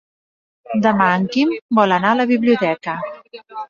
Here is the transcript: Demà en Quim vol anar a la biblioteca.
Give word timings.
Demà 0.85 1.11
en 1.19 1.29
Quim 1.37 1.53
vol 1.83 1.97
anar 2.01 2.17
a 2.17 2.21
la 2.25 2.29
biblioteca. 2.35 3.01